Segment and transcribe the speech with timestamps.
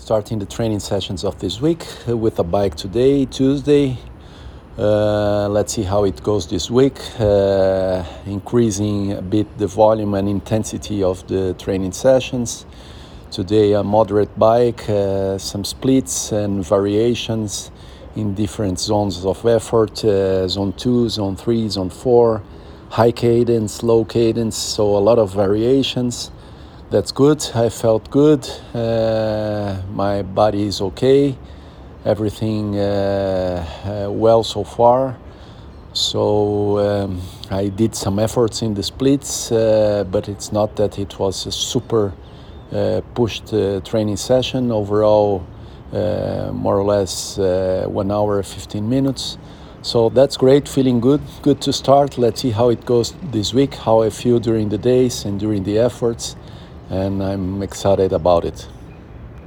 [0.00, 3.98] starting the training sessions of this week with a bike today, Tuesday.
[4.78, 10.26] Uh, let's see how it goes this week, uh, increasing a bit the volume and
[10.26, 12.64] intensity of the training sessions.
[13.30, 17.70] Today, a moderate bike, uh, some splits and variations
[18.16, 22.42] in different zones of effort uh, zone 2, zone 3, zone 4,
[22.88, 26.30] high cadence, low cadence, so a lot of variations.
[26.90, 27.40] That's good.
[27.54, 28.50] I felt good.
[28.74, 31.38] Uh, my body is okay.
[32.04, 35.16] Everything uh, uh, well so far.
[35.92, 41.16] So um, I did some efforts in the splits, uh, but it's not that it
[41.16, 42.12] was a super
[42.72, 44.72] uh, pushed uh, training session.
[44.72, 45.46] Overall,
[45.92, 47.38] more or less
[47.86, 49.38] one hour, 15 minutes.
[49.82, 51.20] So that's great, feeling good.
[51.42, 52.18] Good to start.
[52.18, 55.62] Let's see how it goes this week, how I feel during the days and during
[55.62, 56.34] the efforts.
[56.90, 58.66] And I'm excited about it.